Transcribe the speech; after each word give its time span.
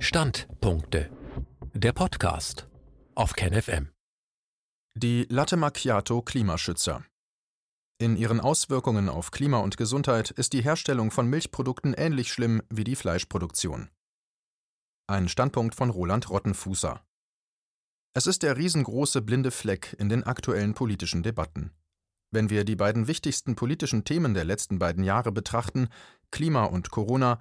Standpunkte. 0.00 1.10
Der 1.74 1.92
Podcast 1.92 2.68
auf 3.16 3.32
KenFM. 3.32 3.90
Die 4.94 5.26
Latte 5.28 5.56
Macchiato 5.56 6.22
Klimaschützer. 6.22 7.04
In 7.98 8.16
ihren 8.16 8.38
Auswirkungen 8.38 9.08
auf 9.08 9.32
Klima 9.32 9.58
und 9.58 9.76
Gesundheit 9.76 10.30
ist 10.30 10.52
die 10.52 10.62
Herstellung 10.62 11.10
von 11.10 11.26
Milchprodukten 11.26 11.94
ähnlich 11.94 12.32
schlimm 12.32 12.62
wie 12.70 12.84
die 12.84 12.94
Fleischproduktion. 12.94 13.90
Ein 15.08 15.28
Standpunkt 15.28 15.74
von 15.74 15.90
Roland 15.90 16.30
Rottenfußer. 16.30 17.04
Es 18.14 18.28
ist 18.28 18.44
der 18.44 18.56
riesengroße 18.56 19.20
blinde 19.20 19.50
Fleck 19.50 19.96
in 19.98 20.08
den 20.08 20.22
aktuellen 20.22 20.74
politischen 20.74 21.24
Debatten. 21.24 21.72
Wenn 22.30 22.50
wir 22.50 22.64
die 22.64 22.76
beiden 22.76 23.08
wichtigsten 23.08 23.56
politischen 23.56 24.04
Themen 24.04 24.34
der 24.34 24.44
letzten 24.44 24.78
beiden 24.78 25.02
Jahre 25.02 25.32
betrachten, 25.32 25.88
Klima 26.30 26.64
und 26.64 26.90
Corona, 26.90 27.40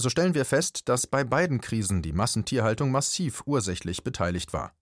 so 0.00 0.08
stellen 0.08 0.34
wir 0.34 0.44
fest, 0.44 0.88
dass 0.88 1.06
bei 1.06 1.24
beiden 1.24 1.60
Krisen 1.60 2.02
die 2.02 2.12
Massentierhaltung 2.12 2.90
massiv 2.90 3.42
ursächlich 3.46 4.04
beteiligt 4.04 4.52
war. 4.52 4.72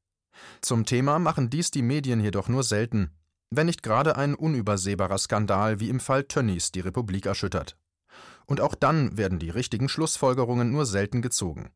Zum 0.61 0.85
Thema 0.85 1.19
machen 1.19 1.49
dies 1.49 1.71
die 1.71 1.83
Medien 1.83 2.21
jedoch 2.21 2.49
nur 2.49 2.63
selten, 2.63 3.11
wenn 3.51 3.67
nicht 3.67 3.83
gerade 3.83 4.17
ein 4.17 4.35
unübersehbarer 4.35 5.19
Skandal 5.19 5.81
wie 5.81 5.89
im 5.89 6.01
Fall 6.01 6.25
Tönnies 6.25 6.73
die 6.73 6.81
Republik 6.81 7.27
erschüttert. 7.27 7.79
Und 8.45 8.61
auch 8.61 8.75
dann 8.75 9.17
werden 9.17 9.39
die 9.39 9.51
richtigen 9.51 9.89
Schlussfolgerungen 9.89 10.71
nur 10.71 10.85
selten 10.85 11.23
gezogen. 11.23 11.71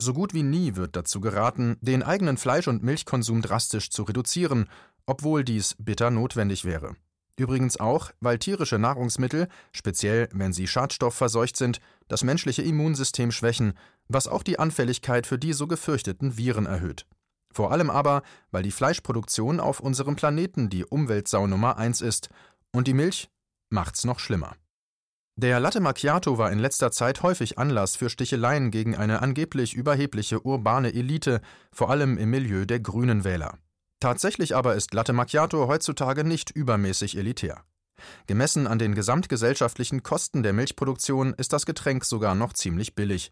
So 0.00 0.14
gut 0.14 0.34
wie 0.34 0.42
nie 0.42 0.74
wird 0.74 0.96
dazu 0.96 1.20
geraten, 1.20 1.76
den 1.80 2.02
eigenen 2.02 2.36
Fleisch- 2.36 2.68
und 2.68 2.82
Milchkonsum 2.82 3.42
drastisch 3.42 3.90
zu 3.90 4.02
reduzieren, 4.02 4.68
obwohl 5.06 5.44
dies 5.44 5.76
bitter 5.78 6.10
notwendig 6.10 6.64
wäre. 6.64 6.96
Übrigens 7.38 7.80
auch, 7.80 8.10
weil 8.20 8.38
tierische 8.38 8.78
Nahrungsmittel, 8.78 9.48
speziell 9.72 10.28
wenn 10.32 10.52
sie 10.52 10.66
schadstoffverseucht 10.66 11.56
sind, 11.56 11.80
das 12.08 12.24
menschliche 12.24 12.62
Immunsystem 12.62 13.32
schwächen, 13.32 13.72
was 14.08 14.28
auch 14.28 14.42
die 14.42 14.58
Anfälligkeit 14.58 15.26
für 15.26 15.38
die 15.38 15.54
so 15.54 15.66
gefürchteten 15.66 16.36
Viren 16.36 16.66
erhöht. 16.66 17.06
Vor 17.52 17.72
allem 17.72 17.90
aber, 17.90 18.22
weil 18.50 18.62
die 18.62 18.70
Fleischproduktion 18.70 19.60
auf 19.60 19.80
unserem 19.80 20.16
Planeten 20.16 20.68
die 20.68 20.84
Umweltsau 20.84 21.46
Nummer 21.46 21.78
eins 21.78 22.00
ist 22.00 22.28
und 22.72 22.86
die 22.86 22.94
Milch 22.94 23.30
macht's 23.70 24.04
noch 24.04 24.18
schlimmer. 24.18 24.56
Der 25.36 25.60
Latte 25.60 25.80
Macchiato 25.80 26.36
war 26.36 26.52
in 26.52 26.58
letzter 26.58 26.90
Zeit 26.90 27.22
häufig 27.22 27.58
Anlass 27.58 27.96
für 27.96 28.10
Sticheleien 28.10 28.70
gegen 28.70 28.96
eine 28.96 29.22
angeblich 29.22 29.74
überhebliche 29.74 30.44
urbane 30.44 30.92
Elite, 30.92 31.40
vor 31.72 31.88
allem 31.88 32.18
im 32.18 32.28
Milieu 32.28 32.66
der 32.66 32.80
grünen 32.80 33.24
Wähler. 33.24 33.58
Tatsächlich 34.02 34.56
aber 34.56 34.74
ist 34.74 34.94
Latte 34.94 35.12
Macchiato 35.12 35.68
heutzutage 35.68 36.24
nicht 36.24 36.50
übermäßig 36.50 37.16
elitär. 37.16 37.62
Gemessen 38.26 38.66
an 38.66 38.80
den 38.80 38.96
gesamtgesellschaftlichen 38.96 40.02
Kosten 40.02 40.42
der 40.42 40.52
Milchproduktion 40.52 41.34
ist 41.34 41.52
das 41.52 41.66
Getränk 41.66 42.04
sogar 42.04 42.34
noch 42.34 42.52
ziemlich 42.52 42.96
billig. 42.96 43.30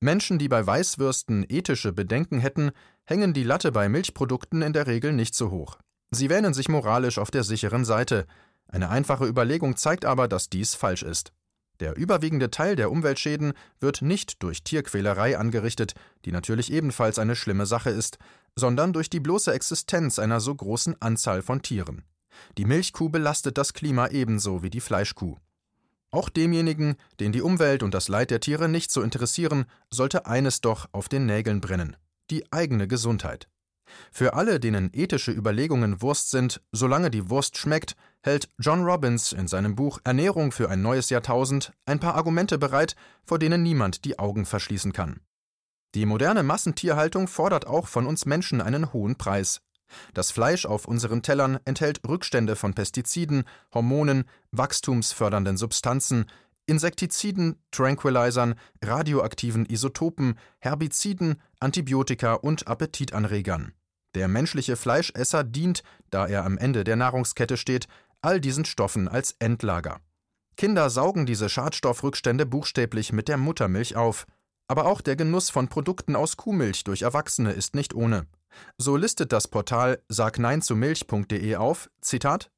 Menschen, 0.00 0.38
die 0.38 0.48
bei 0.48 0.66
Weißwürsten 0.66 1.44
ethische 1.46 1.92
Bedenken 1.92 2.38
hätten, 2.38 2.70
hängen 3.04 3.34
die 3.34 3.42
Latte 3.42 3.72
bei 3.72 3.90
Milchprodukten 3.90 4.62
in 4.62 4.72
der 4.72 4.86
Regel 4.86 5.12
nicht 5.12 5.34
so 5.34 5.50
hoch. 5.50 5.76
Sie 6.10 6.30
wähnen 6.30 6.54
sich 6.54 6.70
moralisch 6.70 7.18
auf 7.18 7.30
der 7.30 7.44
sicheren 7.44 7.84
Seite. 7.84 8.26
Eine 8.68 8.88
einfache 8.88 9.26
Überlegung 9.26 9.76
zeigt 9.76 10.06
aber, 10.06 10.28
dass 10.28 10.48
dies 10.48 10.74
falsch 10.74 11.02
ist. 11.02 11.34
Der 11.78 11.94
überwiegende 11.94 12.50
Teil 12.50 12.74
der 12.74 12.90
Umweltschäden 12.90 13.52
wird 13.80 14.00
nicht 14.00 14.42
durch 14.42 14.64
Tierquälerei 14.64 15.36
angerichtet, 15.36 15.92
die 16.24 16.32
natürlich 16.32 16.72
ebenfalls 16.72 17.18
eine 17.18 17.36
schlimme 17.36 17.66
Sache 17.66 17.90
ist, 17.90 18.16
sondern 18.56 18.92
durch 18.92 19.10
die 19.10 19.20
bloße 19.20 19.52
Existenz 19.52 20.18
einer 20.18 20.40
so 20.40 20.54
großen 20.54 21.00
Anzahl 21.00 21.42
von 21.42 21.62
Tieren. 21.62 22.04
Die 22.58 22.64
Milchkuh 22.64 23.08
belastet 23.08 23.58
das 23.58 23.72
Klima 23.72 24.08
ebenso 24.08 24.62
wie 24.62 24.70
die 24.70 24.80
Fleischkuh. 24.80 25.36
Auch 26.10 26.28
demjenigen, 26.28 26.96
den 27.20 27.32
die 27.32 27.42
Umwelt 27.42 27.82
und 27.82 27.94
das 27.94 28.08
Leid 28.08 28.30
der 28.30 28.40
Tiere 28.40 28.68
nicht 28.68 28.90
so 28.90 29.02
interessieren, 29.02 29.66
sollte 29.90 30.26
eines 30.26 30.60
doch 30.60 30.88
auf 30.92 31.08
den 31.08 31.26
Nägeln 31.26 31.60
brennen 31.60 31.96
die 32.30 32.50
eigene 32.52 32.88
Gesundheit. 32.88 33.48
Für 34.10 34.34
alle, 34.34 34.58
denen 34.58 34.90
ethische 34.92 35.30
Überlegungen 35.30 36.02
Wurst 36.02 36.30
sind, 36.30 36.60
solange 36.72 37.10
die 37.10 37.30
Wurst 37.30 37.56
schmeckt, 37.56 37.94
hält 38.22 38.50
John 38.58 38.82
Robbins 38.82 39.32
in 39.32 39.46
seinem 39.46 39.76
Buch 39.76 40.00
Ernährung 40.02 40.50
für 40.50 40.68
ein 40.68 40.82
neues 40.82 41.08
Jahrtausend 41.10 41.72
ein 41.84 42.00
paar 42.00 42.16
Argumente 42.16 42.58
bereit, 42.58 42.96
vor 43.24 43.38
denen 43.38 43.62
niemand 43.62 44.04
die 44.04 44.18
Augen 44.18 44.44
verschließen 44.44 44.92
kann. 44.92 45.20
Die 45.96 46.04
moderne 46.04 46.42
Massentierhaltung 46.42 47.26
fordert 47.26 47.66
auch 47.66 47.88
von 47.88 48.06
uns 48.06 48.26
Menschen 48.26 48.60
einen 48.60 48.92
hohen 48.92 49.16
Preis. 49.16 49.62
Das 50.12 50.30
Fleisch 50.30 50.66
auf 50.66 50.84
unseren 50.84 51.22
Tellern 51.22 51.58
enthält 51.64 52.06
Rückstände 52.06 52.54
von 52.54 52.74
Pestiziden, 52.74 53.44
Hormonen, 53.72 54.24
wachstumsfördernden 54.50 55.56
Substanzen, 55.56 56.26
Insektiziden, 56.66 57.56
Tranquilizern, 57.70 58.56
radioaktiven 58.84 59.64
Isotopen, 59.64 60.38
Herbiziden, 60.58 61.40
Antibiotika 61.60 62.34
und 62.34 62.68
Appetitanregern. 62.68 63.72
Der 64.14 64.28
menschliche 64.28 64.76
Fleischesser 64.76 65.44
dient, 65.44 65.82
da 66.10 66.26
er 66.26 66.44
am 66.44 66.58
Ende 66.58 66.84
der 66.84 66.96
Nahrungskette 66.96 67.56
steht, 67.56 67.88
all 68.20 68.38
diesen 68.38 68.66
Stoffen 68.66 69.08
als 69.08 69.34
Endlager. 69.38 70.00
Kinder 70.58 70.90
saugen 70.90 71.24
diese 71.24 71.48
Schadstoffrückstände 71.48 72.44
buchstäblich 72.44 73.14
mit 73.14 73.28
der 73.28 73.38
Muttermilch 73.38 73.96
auf. 73.96 74.26
Aber 74.68 74.86
auch 74.86 75.00
der 75.00 75.16
Genuss 75.16 75.50
von 75.50 75.68
Produkten 75.68 76.16
aus 76.16 76.36
Kuhmilch 76.36 76.84
durch 76.84 77.02
Erwachsene 77.02 77.52
ist 77.52 77.74
nicht 77.74 77.94
ohne. 77.94 78.26
So 78.78 78.96
listet 78.96 79.32
das 79.32 79.48
Portal 79.48 80.02
sagneinzumilch.de 80.08 81.56
auf, 81.56 81.90
Zitat, 82.00 82.50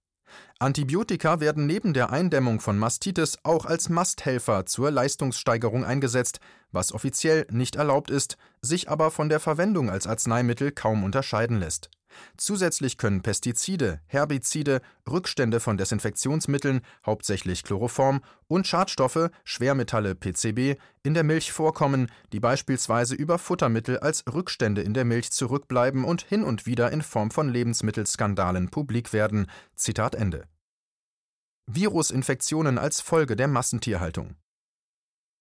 Antibiotika 0.61 1.39
werden 1.39 1.67
neben 1.67 1.95
der 1.95 2.11
Eindämmung 2.11 2.59
von 2.59 2.79
Mastitis 2.79 3.39
auch 3.45 3.65
als 3.65 3.89
Masthelfer 3.89 4.67
zur 4.67 4.91
Leistungssteigerung 4.91 5.85
eingesetzt, 5.85 6.41
was 6.73 6.91
offiziell 6.91 7.47
nicht 7.49 7.77
erlaubt 7.77 8.11
ist, 8.11 8.37
sich 8.61 8.91
aber 8.91 9.13
von 9.13 9.29
der 9.29 9.39
Verwendung 9.39 9.89
als 9.89 10.09
Arzneimittel 10.09 10.73
kaum 10.73 11.05
unterscheiden 11.05 11.61
lässt 11.61 11.91
Zusätzlich 12.37 12.99
können 12.99 13.23
Pestizide, 13.23 14.01
Herbizide, 14.07 14.81
Rückstände 15.09 15.61
von 15.61 15.77
Desinfektionsmitteln, 15.77 16.81
hauptsächlich 17.05 17.65
Chloroform, 17.65 18.21
und 18.47 18.67
Schadstoffe, 18.67 19.31
Schwermetalle 19.45 20.15
(PCB), 20.15 20.79
in 21.03 21.15
der 21.15 21.25
Milch 21.25 21.53
vorkommen, 21.53 22.11
die 22.33 22.41
beispielsweise 22.41 23.15
über 23.15 23.39
Futtermittel 23.39 23.99
als 23.99 24.25
Rückstände 24.33 24.83
in 24.83 24.95
der 24.95 25.05
Milch 25.05 25.31
zurückbleiben 25.33 26.05
und 26.05 26.23
hin 26.23 26.45
und 26.45 26.67
wieder 26.67 26.91
in 26.93 27.03
Form 27.03 27.31
von 27.31 27.49
Lebensmittelskandalen 27.49 28.71
publik 28.71 29.13
werden. 29.13 29.47
Zitat 29.75 30.15
Ende. 30.15 30.48
Virusinfektionen 31.69 32.79
als 32.79 33.01
Folge 33.01 33.37
der 33.37 33.47
Massentierhaltung 33.47 34.37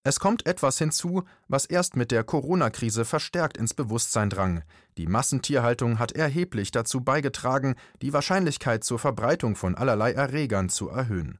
es 0.08 0.22
kommt 0.22 0.46
etwas 0.46 0.78
hinzu, 0.78 1.26
was 1.50 1.66
erst 1.66 1.98
mit 1.98 2.12
der 2.12 2.24
Corona-Krise 2.24 3.04
verstärkt 3.04 3.58
ins 3.58 3.74
Bewusstsein 3.74 4.30
drang. 4.30 4.64
Die 4.98 5.06
Massentierhaltung 5.06 6.00
hat 6.00 6.14
erheblich 6.14 6.72
dazu 6.72 7.02
beigetragen, 7.02 7.76
die 8.02 8.14
Wahrscheinlichkeit 8.14 8.86
zur 8.86 9.00
Verbreitung 9.00 9.58
von 9.58 9.76
allerlei 9.76 10.14
Erregern 10.14 10.70
zu 10.70 10.88
erhöhen. 10.88 11.40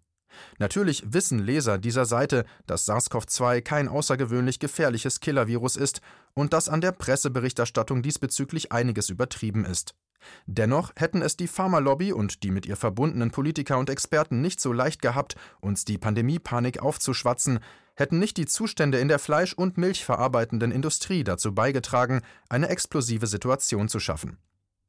Natürlich 0.60 1.14
wissen 1.14 1.40
Leser 1.40 1.78
dieser 1.78 2.04
Seite, 2.04 2.44
dass 2.66 2.86
SARS-CoV-2 2.90 3.62
kein 3.62 3.88
außergewöhnlich 3.88 4.60
gefährliches 4.60 5.22
Killervirus 5.22 5.78
ist 5.78 6.02
und 6.34 6.52
dass 6.52 6.68
an 6.68 6.82
der 6.82 6.92
Presseberichterstattung 6.92 8.02
diesbezüglich 8.02 8.74
einiges 8.74 9.10
übertrieben 9.10 9.64
ist. 9.64 9.96
Dennoch 10.46 10.92
hätten 10.96 11.22
es 11.22 11.38
die 11.38 11.48
Pharmalobby 11.48 12.14
und 12.14 12.44
die 12.44 12.52
mit 12.52 12.66
ihr 12.66 12.76
verbundenen 12.76 13.32
Politiker 13.32 13.78
und 13.78 13.90
Experten 13.90 14.42
nicht 14.42 14.60
so 14.60 14.74
leicht 14.74 15.02
gehabt, 15.02 15.36
uns 15.62 15.86
die 15.86 15.98
Pandemiepanik 15.98 16.80
aufzuschwatzen, 16.82 17.60
hätten 17.96 18.20
nicht 18.20 18.38
die 18.38 18.46
Zustände 18.46 19.00
in 19.00 19.08
der 19.08 19.20
Fleisch- 19.20 19.54
und 19.54 19.78
Milchverarbeitenden 19.78 20.72
Industrie 20.72 21.24
dazu 21.24 21.54
beigetragen, 21.54 22.22
eine 22.50 22.70
explosive 22.70 23.28
Situation 23.28 23.90
zu 23.90 24.00
schaffen. 24.00 24.38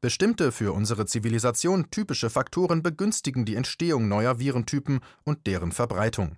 Bestimmte 0.01 0.53
für 0.53 0.73
unsere 0.73 1.07
Zivilisation 1.07 1.91
typische 1.91 2.31
Faktoren 2.31 2.83
begünstigen 2.83 3.45
die 3.45 3.57
Entstehung 3.57 4.07
neuer 4.07 4.39
Virentypen 4.39 5.01
und 5.25 5.47
deren 5.49 5.73
Verbreitung. 5.73 6.37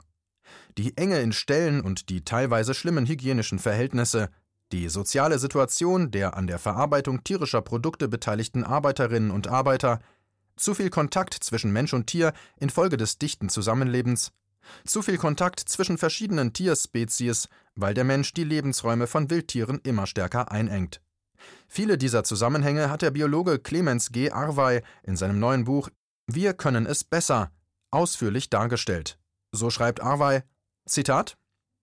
Die 0.79 0.97
Enge 0.97 1.21
in 1.21 1.33
Ställen 1.33 1.83
und 1.83 2.09
die 2.09 2.25
teilweise 2.25 2.73
schlimmen 2.73 3.07
hygienischen 3.07 3.59
Verhältnisse, 3.59 4.31
die 4.73 4.89
soziale 4.89 5.39
Situation 5.39 6.11
der 6.11 6.37
an 6.37 6.47
der 6.47 6.59
Verarbeitung 6.59 7.25
tierischer 7.25 7.63
Produkte 7.63 8.09
beteiligten 8.09 8.65
Arbeiterinnen 8.65 9.31
und 9.31 9.49
Arbeiter, 9.49 10.01
zu 10.57 10.75
viel 10.75 10.91
Kontakt 10.91 11.35
zwischen 11.35 11.73
Mensch 11.73 11.95
und 11.95 12.07
Tier 12.07 12.33
infolge 12.59 12.97
des 12.97 13.19
dichten 13.19 13.49
Zusammenlebens, 13.49 14.33
zu 14.85 15.03
viel 15.03 15.17
Kontakt 15.19 15.61
zwischen 15.61 15.99
verschiedenen 15.99 16.53
Tierspezies, 16.53 17.49
weil 17.75 17.95
der 17.95 18.05
Mensch 18.05 18.33
die 18.35 18.45
Lebensräume 18.45 19.07
von 19.07 19.31
Wildtieren 19.31 19.81
immer 19.83 20.07
stärker 20.07 20.51
einengt. 20.51 21.01
Viele 21.67 21.97
dieser 21.97 22.25
Zusammenhänge 22.25 22.91
hat 22.91 23.03
der 23.03 23.11
Biologe 23.11 23.59
Clemens 23.59 24.13
G. 24.13 24.31
Arvey 24.31 24.83
in 25.03 25.17
seinem 25.17 25.39
neuen 25.39 25.65
Buch 25.65 25.89
Wir 26.27 26.53
können 26.53 26.87
es 26.87 27.05
besser 27.05 27.51
ausführlich 27.91 28.51
dargestellt. 28.51 29.19
So 29.53 29.71
schreibt 29.71 30.01
Arvey: 30.01 30.43
Zitat 30.87 31.37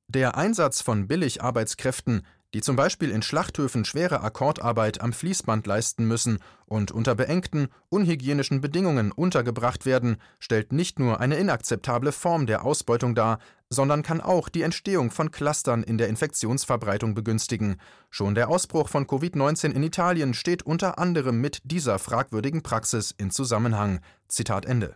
Der 0.08 0.38
Einsatz 0.38 0.82
von 0.82 1.08
Billigarbeitskräften, 1.08 2.26
die 2.58 2.62
zum 2.62 2.76
Beispiel 2.76 3.12
in 3.12 3.22
Schlachthöfen 3.22 3.86
schwere 3.86 4.22
Akkordarbeit 4.22 5.00
am 5.02 5.14
Fließband 5.14 5.68
leisten 5.68 6.08
müssen 6.08 6.40
und 6.66 6.92
unter 6.92 7.14
beengten, 7.14 7.68
unhygienischen 7.90 8.62
Bedingungen 8.62 9.12
untergebracht 9.12 9.86
werden, 9.86 10.18
stellt 10.40 10.74
nicht 10.74 10.98
nur 10.98 11.20
eine 11.20 11.36
inakzeptable 11.36 12.12
Form 12.12 12.48
der 12.48 12.66
Ausbeutung 12.66 13.14
dar, 13.14 13.38
sondern 13.70 14.02
kann 14.02 14.22
auch 14.22 14.50
die 14.50 14.64
Entstehung 14.64 15.12
von 15.12 15.30
Clustern 15.30 15.84
in 15.84 16.00
der 16.00 16.08
Infektionsverbreitung 16.08 17.14
begünstigen. 17.14 17.80
Schon 18.10 18.34
der 18.34 18.50
Ausbruch 18.50 18.90
von 18.90 19.06
Covid-19 19.06 19.74
in 19.74 19.84
Italien 19.84 20.34
steht 20.34 20.64
unter 20.64 20.98
anderem 20.98 21.40
mit 21.40 21.60
dieser 21.64 22.00
fragwürdigen 22.00 22.64
Praxis 22.64 23.14
in 23.16 23.30
Zusammenhang. 23.30 24.00
Zitat 24.30 24.66
Ende. 24.66 24.96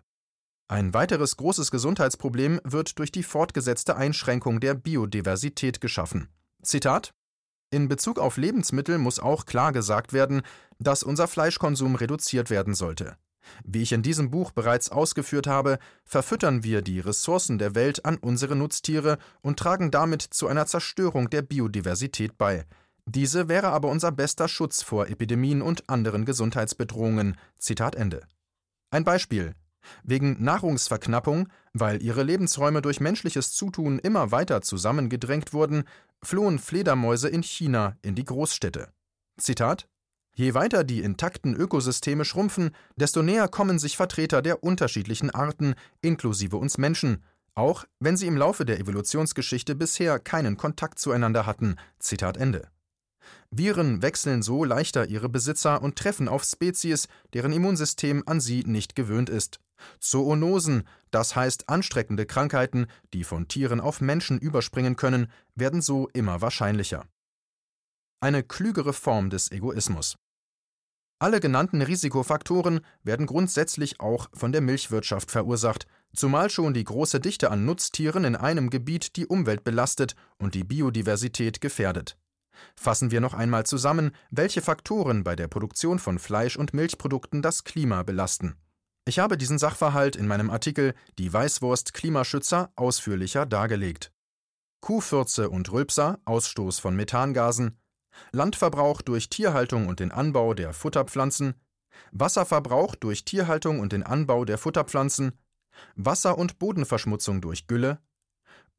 Ein 0.67 0.95
weiteres 0.95 1.37
großes 1.37 1.69
Gesundheitsproblem 1.69 2.59
wird 2.63 2.97
durch 2.97 3.11
die 3.11 3.21
fortgesetzte 3.21 3.95
Einschränkung 3.97 4.59
der 4.59 4.73
Biodiversität 4.73 5.79
geschaffen. 5.79 6.27
Zitat 6.63 7.13
in 7.71 7.87
Bezug 7.87 8.19
auf 8.19 8.37
Lebensmittel 8.37 8.97
muss 8.97 9.19
auch 9.19 9.45
klar 9.45 9.71
gesagt 9.71 10.13
werden, 10.13 10.41
dass 10.77 11.03
unser 11.03 11.27
Fleischkonsum 11.27 11.95
reduziert 11.95 12.49
werden 12.49 12.75
sollte. 12.75 13.15
Wie 13.63 13.81
ich 13.81 13.91
in 13.91 14.03
diesem 14.03 14.29
Buch 14.29 14.51
bereits 14.51 14.91
ausgeführt 14.91 15.47
habe, 15.47 15.79
verfüttern 16.03 16.63
wir 16.63 16.81
die 16.81 16.99
Ressourcen 16.99 17.57
der 17.57 17.73
Welt 17.73 18.05
an 18.05 18.17
unsere 18.17 18.55
Nutztiere 18.55 19.17
und 19.41 19.57
tragen 19.57 19.89
damit 19.89 20.21
zu 20.21 20.47
einer 20.47 20.67
Zerstörung 20.67 21.29
der 21.29 21.41
Biodiversität 21.41 22.37
bei. 22.37 22.65
Diese 23.05 23.47
wäre 23.47 23.69
aber 23.69 23.89
unser 23.89 24.11
bester 24.11 24.47
Schutz 24.47 24.83
vor 24.83 25.07
Epidemien 25.07 25.61
und 25.61 25.89
anderen 25.89 26.25
Gesundheitsbedrohungen. 26.25 27.35
Zitat 27.57 27.95
Ende. 27.95 28.21
Ein 28.91 29.03
Beispiel. 29.03 29.55
Wegen 30.03 30.43
Nahrungsverknappung, 30.43 31.47
weil 31.73 32.01
ihre 32.01 32.23
Lebensräume 32.23 32.81
durch 32.81 32.99
menschliches 32.99 33.53
Zutun 33.53 33.99
immer 33.99 34.31
weiter 34.31 34.61
zusammengedrängt 34.61 35.53
wurden, 35.53 35.83
flohen 36.23 36.59
Fledermäuse 36.59 37.29
in 37.29 37.43
China 37.43 37.97
in 38.01 38.15
die 38.15 38.25
Großstädte. 38.25 38.89
Zitat 39.37 39.87
Je 40.35 40.53
weiter 40.53 40.83
die 40.83 41.01
intakten 41.01 41.55
Ökosysteme 41.55 42.25
schrumpfen, 42.25 42.71
desto 42.95 43.21
näher 43.21 43.47
kommen 43.47 43.79
sich 43.79 43.97
Vertreter 43.97 44.41
der 44.41 44.63
unterschiedlichen 44.63 45.29
Arten, 45.29 45.75
inklusive 46.01 46.57
uns 46.57 46.77
Menschen, 46.77 47.23
auch 47.53 47.85
wenn 47.99 48.17
sie 48.17 48.27
im 48.27 48.37
Laufe 48.37 48.65
der 48.65 48.79
Evolutionsgeschichte 48.79 49.75
bisher 49.75 50.19
keinen 50.19 50.57
Kontakt 50.57 50.99
zueinander 50.99 51.45
hatten. 51.45 51.75
Zitat 51.99 52.37
Ende. 52.37 52.69
Viren 53.49 54.01
wechseln 54.01 54.41
so 54.41 54.63
leichter 54.63 55.07
ihre 55.07 55.29
Besitzer 55.29 55.81
und 55.81 55.97
treffen 55.97 56.27
auf 56.27 56.43
Spezies, 56.43 57.07
deren 57.33 57.51
Immunsystem 57.51 58.23
an 58.25 58.39
sie 58.39 58.63
nicht 58.63 58.95
gewöhnt 58.95 59.29
ist. 59.29 59.59
Zoonosen, 59.99 60.83
das 61.09 61.35
heißt 61.35 61.69
anstreckende 61.69 62.25
Krankheiten, 62.25 62.87
die 63.13 63.23
von 63.23 63.47
Tieren 63.47 63.79
auf 63.79 64.01
Menschen 64.01 64.39
überspringen 64.39 64.95
können, 64.95 65.31
werden 65.55 65.81
so 65.81 66.07
immer 66.13 66.41
wahrscheinlicher. 66.41 67.05
Eine 68.19 68.43
klügere 68.43 68.93
Form 68.93 69.29
des 69.29 69.51
Egoismus. 69.51 70.15
Alle 71.21 71.39
genannten 71.39 71.83
Risikofaktoren 71.83 72.81
werden 73.03 73.27
grundsätzlich 73.27 73.99
auch 73.99 74.27
von 74.33 74.51
der 74.51 74.61
Milchwirtschaft 74.61 75.29
verursacht, 75.29 75.85
zumal 76.15 76.49
schon 76.49 76.73
die 76.73 76.83
große 76.83 77.19
Dichte 77.19 77.51
an 77.51 77.63
Nutztieren 77.63 78.23
in 78.23 78.35
einem 78.35 78.71
Gebiet 78.71 79.15
die 79.17 79.27
Umwelt 79.27 79.63
belastet 79.63 80.15
und 80.39 80.55
die 80.55 80.63
Biodiversität 80.63 81.61
gefährdet. 81.61 82.17
Fassen 82.75 83.11
wir 83.11 83.21
noch 83.21 83.33
einmal 83.33 83.65
zusammen, 83.65 84.11
welche 84.29 84.61
Faktoren 84.61 85.23
bei 85.23 85.35
der 85.35 85.47
Produktion 85.47 85.99
von 85.99 86.19
Fleisch- 86.19 86.57
und 86.57 86.73
Milchprodukten 86.73 87.41
das 87.41 87.63
Klima 87.63 88.03
belasten. 88.03 88.55
Ich 89.05 89.19
habe 89.19 89.37
diesen 89.37 89.57
Sachverhalt 89.57 90.15
in 90.15 90.27
meinem 90.27 90.49
Artikel 90.49 90.93
Die 91.17 91.31
Weißwurst 91.31 91.93
Klimaschützer 91.93 92.71
ausführlicher 92.75 93.45
dargelegt. 93.45 94.11
Kuhfürze 94.81 95.49
und 95.49 95.71
Rülpser, 95.71 96.19
Ausstoß 96.25 96.79
von 96.79 96.95
Methangasen, 96.95 97.77
Landverbrauch 98.31 99.01
durch 99.01 99.29
Tierhaltung 99.29 99.87
und 99.87 99.99
den 99.99 100.11
Anbau 100.11 100.53
der 100.53 100.73
Futterpflanzen, 100.73 101.55
Wasserverbrauch 102.11 102.95
durch 102.95 103.25
Tierhaltung 103.25 103.79
und 103.79 103.91
den 103.91 104.03
Anbau 104.03 104.45
der 104.45 104.57
Futterpflanzen, 104.57 105.37
Wasser- 105.95 106.37
und 106.37 106.59
Bodenverschmutzung 106.59 107.41
durch 107.41 107.67
Gülle, 107.67 107.99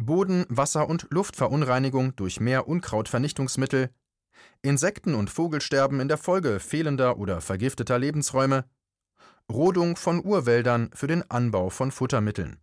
Boden-, 0.07 0.47
Wasser- 0.49 0.89
und 0.89 1.07
Luftverunreinigung 1.11 2.17
durch 2.17 2.41
mehr 2.41 2.69
Unkrautvernichtungsmittel, 2.69 3.91
Insekten- 4.63 5.15
und 5.15 5.31
Vogelsterben 5.31 6.01
in 6.01 6.09
der 6.09 6.19
Folge 6.19 6.61
fehlender 6.61 7.19
oder 7.19 7.41
vergifteter 7.41 7.99
Lebensräume, 7.99 8.65
Rodung 9.51 9.97
von 9.97 10.25
Urwäldern 10.25 10.91
für 10.95 11.07
den 11.07 11.29
Anbau 11.31 11.71
von 11.71 11.91
Futtermitteln. 11.91 12.59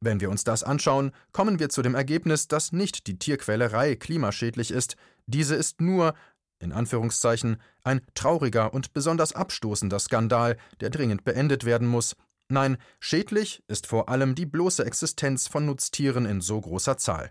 Wenn 0.00 0.20
wir 0.20 0.30
uns 0.30 0.44
das 0.44 0.62
anschauen, 0.62 1.12
kommen 1.32 1.58
wir 1.58 1.68
zu 1.68 1.80
dem 1.80 1.94
Ergebnis, 1.94 2.48
dass 2.48 2.72
nicht 2.72 3.06
die 3.06 3.18
Tierquälerei 3.18 3.94
klimaschädlich 3.94 4.70
ist, 4.70 4.96
diese 5.26 5.54
ist 5.54 5.80
nur, 5.80 6.14
in 6.58 6.72
Anführungszeichen, 6.72 7.60
ein 7.84 8.02
trauriger 8.14 8.74
und 8.74 8.92
besonders 8.92 9.32
abstoßender 9.32 9.98
Skandal, 9.98 10.56
der 10.80 10.90
dringend 10.90 11.24
beendet 11.24 11.64
werden 11.64 11.86
muss, 11.86 12.16
Nein, 12.48 12.76
schädlich 13.00 13.62
ist 13.68 13.86
vor 13.86 14.08
allem 14.08 14.34
die 14.34 14.46
bloße 14.46 14.84
Existenz 14.84 15.48
von 15.48 15.66
Nutztieren 15.66 16.26
in 16.26 16.40
so 16.40 16.60
großer 16.60 16.98
Zahl. 16.98 17.30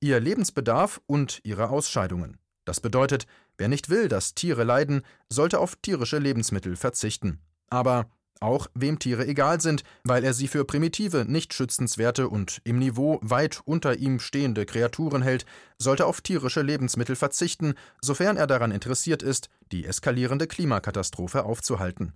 Ihr 0.00 0.20
Lebensbedarf 0.20 1.00
und 1.06 1.40
ihre 1.44 1.70
Ausscheidungen. 1.70 2.38
Das 2.64 2.80
bedeutet, 2.80 3.26
wer 3.58 3.68
nicht 3.68 3.88
will, 3.88 4.08
dass 4.08 4.34
Tiere 4.34 4.64
leiden, 4.64 5.02
sollte 5.28 5.58
auf 5.58 5.76
tierische 5.76 6.18
Lebensmittel 6.18 6.76
verzichten. 6.76 7.40
Aber 7.70 8.08
auch 8.42 8.66
wem 8.74 8.98
Tiere 8.98 9.26
egal 9.26 9.60
sind, 9.60 9.84
weil 10.04 10.24
er 10.24 10.34
sie 10.34 10.48
für 10.48 10.64
primitive, 10.64 11.24
nicht 11.26 11.54
schützenswerte 11.54 12.28
und 12.28 12.60
im 12.64 12.78
Niveau 12.78 13.18
weit 13.22 13.60
unter 13.64 13.96
ihm 13.96 14.18
stehende 14.18 14.66
Kreaturen 14.66 15.22
hält, 15.22 15.46
sollte 15.78 16.06
auf 16.06 16.20
tierische 16.20 16.62
Lebensmittel 16.62 17.14
verzichten, 17.14 17.74
sofern 18.00 18.36
er 18.36 18.48
daran 18.48 18.72
interessiert 18.72 19.22
ist, 19.22 19.48
die 19.70 19.86
eskalierende 19.86 20.48
Klimakatastrophe 20.48 21.44
aufzuhalten. 21.44 22.14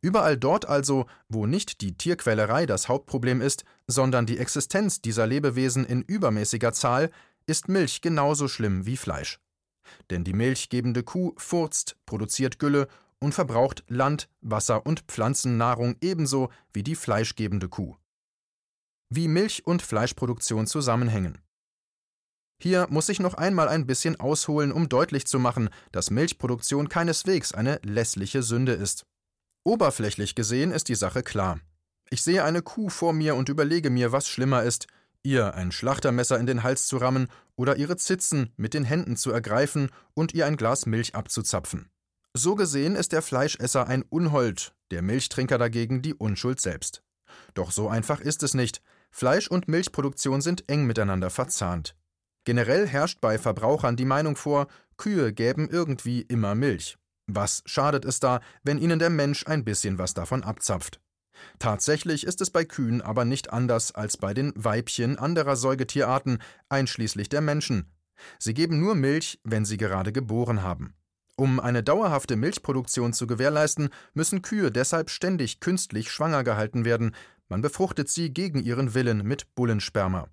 Überall 0.00 0.36
dort 0.36 0.66
also, 0.68 1.06
wo 1.28 1.46
nicht 1.46 1.80
die 1.80 1.96
Tierquälerei 1.96 2.66
das 2.66 2.88
Hauptproblem 2.88 3.40
ist, 3.40 3.64
sondern 3.86 4.26
die 4.26 4.38
Existenz 4.38 5.00
dieser 5.00 5.26
Lebewesen 5.26 5.84
in 5.84 6.02
übermäßiger 6.02 6.72
Zahl, 6.72 7.10
ist 7.46 7.68
Milch 7.68 8.00
genauso 8.00 8.48
schlimm 8.48 8.86
wie 8.86 8.96
Fleisch. 8.96 9.38
Denn 10.10 10.24
die 10.24 10.32
milchgebende 10.32 11.02
Kuh 11.02 11.34
furzt, 11.36 11.96
produziert 12.06 12.58
Gülle 12.58 12.88
und 13.18 13.34
verbraucht 13.34 13.84
Land, 13.88 14.28
Wasser 14.40 14.86
und 14.86 15.00
Pflanzennahrung 15.02 15.96
ebenso 16.00 16.50
wie 16.72 16.82
die 16.82 16.94
fleischgebende 16.94 17.68
Kuh. 17.68 17.96
Wie 19.10 19.28
Milch- 19.28 19.66
und 19.66 19.82
Fleischproduktion 19.82 20.66
zusammenhängen. 20.66 21.38
Hier 22.60 22.86
muss 22.90 23.08
ich 23.08 23.20
noch 23.20 23.34
einmal 23.34 23.68
ein 23.68 23.86
bisschen 23.86 24.18
ausholen, 24.18 24.72
um 24.72 24.88
deutlich 24.88 25.26
zu 25.26 25.38
machen, 25.38 25.68
dass 25.92 26.10
Milchproduktion 26.10 26.88
keineswegs 26.88 27.52
eine 27.52 27.80
lässliche 27.82 28.42
Sünde 28.42 28.72
ist. 28.72 29.06
Oberflächlich 29.64 30.34
gesehen 30.34 30.72
ist 30.72 30.88
die 30.88 30.94
Sache 30.94 31.22
klar. 31.22 31.58
Ich 32.10 32.22
sehe 32.22 32.44
eine 32.44 32.60
Kuh 32.60 32.90
vor 32.90 33.14
mir 33.14 33.34
und 33.34 33.48
überlege 33.48 33.88
mir, 33.88 34.12
was 34.12 34.28
schlimmer 34.28 34.62
ist, 34.62 34.86
ihr 35.22 35.54
ein 35.54 35.72
Schlachtermesser 35.72 36.38
in 36.38 36.44
den 36.44 36.62
Hals 36.62 36.86
zu 36.86 36.98
rammen 36.98 37.28
oder 37.56 37.76
ihre 37.76 37.96
Zitzen 37.96 38.52
mit 38.58 38.74
den 38.74 38.84
Händen 38.84 39.16
zu 39.16 39.32
ergreifen 39.32 39.90
und 40.12 40.34
ihr 40.34 40.44
ein 40.44 40.58
Glas 40.58 40.84
Milch 40.84 41.14
abzuzapfen. 41.14 41.88
So 42.34 42.56
gesehen 42.56 42.94
ist 42.94 43.12
der 43.12 43.22
Fleischesser 43.22 43.86
ein 43.86 44.02
Unhold, 44.02 44.74
der 44.90 45.00
Milchtrinker 45.00 45.56
dagegen 45.56 46.02
die 46.02 46.14
Unschuld 46.14 46.60
selbst. 46.60 47.02
Doch 47.54 47.70
so 47.70 47.88
einfach 47.88 48.20
ist 48.20 48.42
es 48.42 48.52
nicht. 48.52 48.82
Fleisch- 49.10 49.48
und 49.48 49.66
Milchproduktion 49.66 50.42
sind 50.42 50.68
eng 50.68 50.84
miteinander 50.84 51.30
verzahnt. 51.30 51.96
Generell 52.44 52.86
herrscht 52.86 53.22
bei 53.22 53.38
Verbrauchern 53.38 53.96
die 53.96 54.04
Meinung 54.04 54.36
vor, 54.36 54.66
Kühe 54.98 55.32
gäben 55.32 55.70
irgendwie 55.70 56.20
immer 56.20 56.54
Milch. 56.54 56.98
Was 57.26 57.62
schadet 57.66 58.04
es 58.04 58.20
da, 58.20 58.40
wenn 58.62 58.78
ihnen 58.78 58.98
der 58.98 59.10
Mensch 59.10 59.46
ein 59.46 59.64
bisschen 59.64 59.98
was 59.98 60.14
davon 60.14 60.44
abzapft? 60.44 61.00
Tatsächlich 61.58 62.24
ist 62.24 62.40
es 62.40 62.50
bei 62.50 62.64
Kühen 62.64 63.02
aber 63.02 63.24
nicht 63.24 63.52
anders 63.52 63.94
als 63.94 64.16
bei 64.16 64.34
den 64.34 64.52
Weibchen 64.56 65.18
anderer 65.18 65.56
Säugetierarten, 65.56 66.38
einschließlich 66.68 67.28
der 67.28 67.40
Menschen. 67.40 67.90
Sie 68.38 68.54
geben 68.54 68.78
nur 68.78 68.94
Milch, 68.94 69.40
wenn 69.42 69.64
sie 69.64 69.76
gerade 69.76 70.12
geboren 70.12 70.62
haben. 70.62 70.94
Um 71.36 71.58
eine 71.58 71.82
dauerhafte 71.82 72.36
Milchproduktion 72.36 73.12
zu 73.12 73.26
gewährleisten, 73.26 73.88
müssen 74.12 74.42
Kühe 74.42 74.70
deshalb 74.70 75.10
ständig 75.10 75.58
künstlich 75.58 76.10
schwanger 76.10 76.44
gehalten 76.44 76.84
werden, 76.84 77.14
man 77.48 77.60
befruchtet 77.60 78.08
sie 78.08 78.32
gegen 78.32 78.62
ihren 78.62 78.94
Willen 78.94 79.26
mit 79.26 79.54
Bullensperma. 79.54 80.28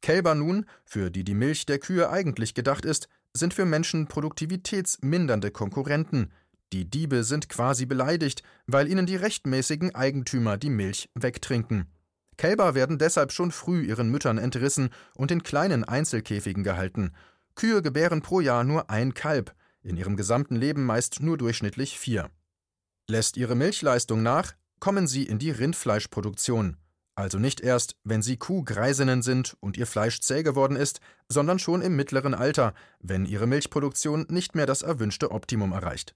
Kälber 0.00 0.34
nun, 0.34 0.66
für 0.84 1.10
die 1.10 1.22
die 1.22 1.34
Milch 1.34 1.64
der 1.64 1.78
Kühe 1.78 2.10
eigentlich 2.10 2.54
gedacht 2.54 2.84
ist, 2.84 3.08
sind 3.34 3.54
für 3.54 3.64
Menschen 3.64 4.06
produktivitätsmindernde 4.08 5.50
Konkurrenten. 5.50 6.32
Die 6.72 6.88
Diebe 6.88 7.24
sind 7.24 7.48
quasi 7.48 7.86
beleidigt, 7.86 8.42
weil 8.66 8.88
ihnen 8.88 9.06
die 9.06 9.16
rechtmäßigen 9.16 9.94
Eigentümer 9.94 10.56
die 10.56 10.70
Milch 10.70 11.10
wegtrinken. 11.14 11.86
Kälber 12.36 12.74
werden 12.74 12.98
deshalb 12.98 13.32
schon 13.32 13.52
früh 13.52 13.84
ihren 13.84 14.10
Müttern 14.10 14.38
entrissen 14.38 14.90
und 15.14 15.30
in 15.30 15.42
kleinen 15.42 15.84
Einzelkäfigen 15.84 16.64
gehalten. 16.64 17.12
Kühe 17.54 17.82
gebären 17.82 18.22
pro 18.22 18.40
Jahr 18.40 18.64
nur 18.64 18.90
ein 18.90 19.14
Kalb, 19.14 19.54
in 19.82 19.96
ihrem 19.96 20.16
gesamten 20.16 20.56
Leben 20.56 20.84
meist 20.86 21.20
nur 21.20 21.36
durchschnittlich 21.36 21.98
vier. 21.98 22.30
Lässt 23.08 23.36
ihre 23.36 23.54
Milchleistung 23.54 24.22
nach, 24.22 24.54
kommen 24.80 25.06
sie 25.06 25.24
in 25.24 25.38
die 25.38 25.50
Rindfleischproduktion. 25.50 26.76
Also 27.14 27.38
nicht 27.38 27.60
erst, 27.60 27.96
wenn 28.04 28.22
sie 28.22 28.38
Kuhgreisinnen 28.38 29.22
sind 29.22 29.56
und 29.60 29.76
ihr 29.76 29.86
Fleisch 29.86 30.20
zäh 30.20 30.42
geworden 30.42 30.76
ist, 30.76 31.00
sondern 31.28 31.58
schon 31.58 31.82
im 31.82 31.94
mittleren 31.94 32.34
Alter, 32.34 32.74
wenn 33.00 33.26
ihre 33.26 33.46
Milchproduktion 33.46 34.26
nicht 34.28 34.54
mehr 34.54 34.66
das 34.66 34.82
erwünschte 34.82 35.30
Optimum 35.30 35.72
erreicht. 35.72 36.14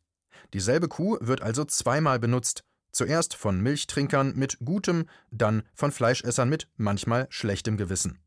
Dieselbe 0.55 0.89
Kuh 0.89 1.19
wird 1.21 1.43
also 1.43 1.65
zweimal 1.65 2.19
benutzt, 2.19 2.65
zuerst 2.93 3.35
von 3.35 3.61
Milchtrinkern 3.61 4.35
mit 4.37 4.59
gutem, 4.65 5.07
dann 5.31 5.65
von 5.75 5.93
Fleischessern 5.93 6.49
mit 6.49 6.69
manchmal 6.77 7.27
schlechtem 7.29 7.77
Gewissen. 7.77 8.19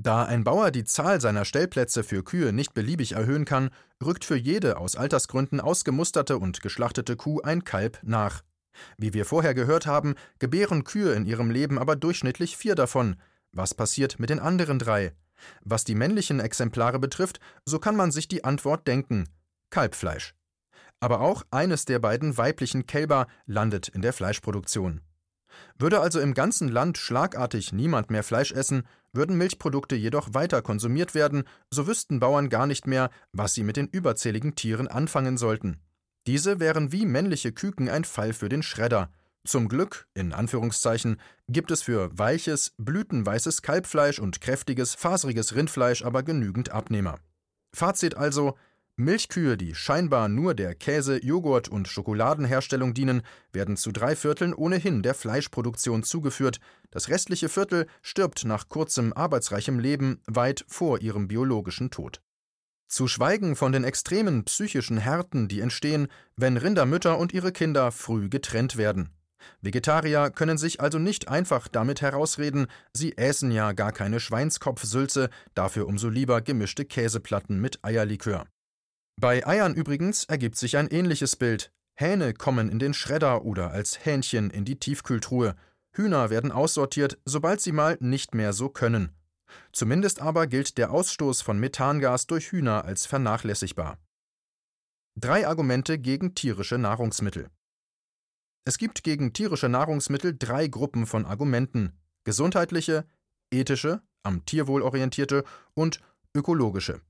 Da 0.00 0.24
ein 0.24 0.44
Bauer 0.44 0.70
die 0.70 0.84
Zahl 0.84 1.20
seiner 1.20 1.44
Stellplätze 1.44 2.04
für 2.04 2.22
Kühe 2.22 2.52
nicht 2.52 2.72
beliebig 2.72 3.12
erhöhen 3.12 3.44
kann, 3.44 3.70
rückt 4.02 4.24
für 4.24 4.36
jede 4.36 4.78
aus 4.78 4.94
Altersgründen 4.94 5.60
ausgemusterte 5.60 6.38
und 6.38 6.62
geschlachtete 6.62 7.16
Kuh 7.16 7.40
ein 7.42 7.64
Kalb 7.64 7.98
nach. 8.02 8.44
Wie 8.96 9.14
wir 9.14 9.24
vorher 9.24 9.54
gehört 9.54 9.86
haben, 9.86 10.14
gebären 10.38 10.84
Kühe 10.84 11.12
in 11.12 11.24
ihrem 11.24 11.50
Leben 11.50 11.78
aber 11.78 11.96
durchschnittlich 11.96 12.56
vier 12.56 12.74
davon. 12.74 13.16
Was 13.52 13.74
passiert 13.74 14.18
mit 14.18 14.30
den 14.30 14.40
anderen 14.40 14.78
drei? 14.78 15.12
Was 15.64 15.84
die 15.84 15.94
männlichen 15.94 16.40
Exemplare 16.40 16.98
betrifft, 16.98 17.40
so 17.64 17.78
kann 17.78 17.96
man 17.96 18.10
sich 18.10 18.28
die 18.28 18.44
Antwort 18.44 18.86
denken: 18.86 19.28
Kalbfleisch. 19.70 20.34
Aber 21.00 21.20
auch 21.20 21.44
eines 21.50 21.84
der 21.84 22.00
beiden 22.00 22.36
weiblichen 22.36 22.86
Kälber 22.86 23.26
landet 23.46 23.88
in 23.88 24.02
der 24.02 24.12
Fleischproduktion. 24.12 25.00
Würde 25.78 26.00
also 26.00 26.20
im 26.20 26.34
ganzen 26.34 26.68
Land 26.68 26.98
schlagartig 26.98 27.72
niemand 27.72 28.10
mehr 28.10 28.22
Fleisch 28.22 28.52
essen, 28.52 28.82
würden 29.12 29.38
Milchprodukte 29.38 29.96
jedoch 29.96 30.34
weiter 30.34 30.62
konsumiert 30.62 31.14
werden, 31.14 31.44
so 31.70 31.86
wüssten 31.86 32.20
Bauern 32.20 32.48
gar 32.48 32.66
nicht 32.66 32.86
mehr, 32.86 33.10
was 33.32 33.54
sie 33.54 33.62
mit 33.62 33.76
den 33.76 33.88
überzähligen 33.88 34.54
Tieren 34.54 34.88
anfangen 34.88 35.38
sollten. 35.38 35.80
Diese 36.28 36.60
wären 36.60 36.92
wie 36.92 37.06
männliche 37.06 37.52
Küken 37.52 37.88
ein 37.88 38.04
Fall 38.04 38.34
für 38.34 38.50
den 38.50 38.62
Schredder. 38.62 39.10
Zum 39.46 39.66
Glück, 39.66 40.06
in 40.12 40.34
Anführungszeichen, 40.34 41.18
gibt 41.48 41.70
es 41.70 41.80
für 41.80 42.10
weiches, 42.18 42.74
blütenweißes 42.76 43.62
Kalbfleisch 43.62 44.18
und 44.18 44.42
kräftiges, 44.42 44.94
faseriges 44.94 45.54
Rindfleisch 45.54 46.04
aber 46.04 46.22
genügend 46.22 46.68
Abnehmer. 46.68 47.18
Fazit 47.72 48.14
also, 48.14 48.58
Milchkühe, 48.96 49.56
die 49.56 49.74
scheinbar 49.74 50.28
nur 50.28 50.52
der 50.52 50.74
Käse-, 50.74 51.24
Joghurt- 51.24 51.70
und 51.70 51.88
Schokoladenherstellung 51.88 52.92
dienen, 52.92 53.22
werden 53.54 53.78
zu 53.78 53.90
drei 53.90 54.14
Vierteln 54.14 54.52
ohnehin 54.52 55.02
der 55.02 55.14
Fleischproduktion 55.14 56.02
zugeführt, 56.02 56.60
das 56.90 57.08
restliche 57.08 57.48
Viertel 57.48 57.86
stirbt 58.02 58.44
nach 58.44 58.68
kurzem 58.68 59.14
arbeitsreichem 59.14 59.78
Leben 59.78 60.20
weit 60.26 60.66
vor 60.68 61.00
ihrem 61.00 61.26
biologischen 61.26 61.90
Tod. 61.90 62.20
Zu 62.88 63.06
schweigen 63.06 63.54
von 63.54 63.72
den 63.72 63.84
extremen 63.84 64.44
psychischen 64.44 64.96
Härten, 64.96 65.46
die 65.46 65.60
entstehen, 65.60 66.08
wenn 66.36 66.56
Rindermütter 66.56 67.18
und 67.18 67.34
ihre 67.34 67.52
Kinder 67.52 67.92
früh 67.92 68.30
getrennt 68.30 68.78
werden. 68.78 69.10
Vegetarier 69.60 70.30
können 70.30 70.58
sich 70.58 70.80
also 70.80 70.98
nicht 70.98 71.28
einfach 71.28 71.68
damit 71.68 72.00
herausreden, 72.00 72.66
sie 72.94 73.16
äßen 73.16 73.50
ja 73.50 73.72
gar 73.72 73.92
keine 73.92 74.20
Schweinskopfsülze, 74.20 75.28
dafür 75.54 75.86
umso 75.86 76.08
lieber 76.08 76.40
gemischte 76.40 76.84
Käseplatten 76.84 77.60
mit 77.60 77.78
Eierlikör. 77.84 78.46
Bei 79.20 79.46
Eiern 79.46 79.74
übrigens 79.74 80.24
ergibt 80.24 80.56
sich 80.56 80.76
ein 80.76 80.88
ähnliches 80.88 81.36
Bild. 81.36 81.72
Hähne 81.94 82.32
kommen 82.32 82.68
in 82.68 82.78
den 82.78 82.94
Schredder 82.94 83.44
oder 83.44 83.70
als 83.70 84.04
Hähnchen 84.04 84.50
in 84.50 84.64
die 84.64 84.78
Tiefkühltruhe. 84.78 85.56
Hühner 85.92 86.30
werden 86.30 86.52
aussortiert, 86.52 87.18
sobald 87.24 87.60
sie 87.60 87.72
mal 87.72 87.98
nicht 88.00 88.34
mehr 88.34 88.52
so 88.52 88.68
können. 88.68 89.17
Zumindest 89.72 90.20
aber 90.20 90.46
gilt 90.46 90.78
der 90.78 90.90
Ausstoß 90.90 91.42
von 91.42 91.58
Methangas 91.58 92.26
durch 92.26 92.52
Hühner 92.52 92.84
als 92.84 93.06
vernachlässigbar. 93.06 93.98
Drei 95.16 95.46
Argumente 95.48 95.98
gegen 95.98 96.34
tierische 96.34 96.78
Nahrungsmittel. 96.78 97.50
Es 98.64 98.78
gibt 98.78 99.02
gegen 99.02 99.32
tierische 99.32 99.68
Nahrungsmittel 99.68 100.36
drei 100.38 100.68
Gruppen 100.68 101.06
von 101.06 101.26
Argumenten: 101.26 101.92
gesundheitliche, 102.24 103.06
ethische, 103.50 104.02
am 104.22 104.44
Tierwohl 104.44 104.82
orientierte 104.82 105.44
und 105.74 106.00
ökologische. 106.34 107.00